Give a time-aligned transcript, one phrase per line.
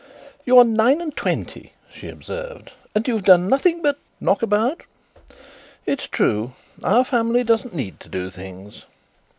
[0.47, 4.81] "You are nine and twenty," she observed, "and you've done nothing but" "Knock about?
[5.85, 6.53] It is true.
[6.83, 8.85] Our family doesn't need to do things."